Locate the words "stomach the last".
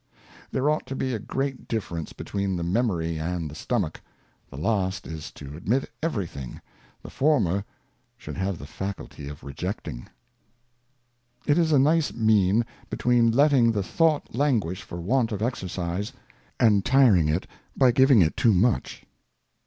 3.53-5.05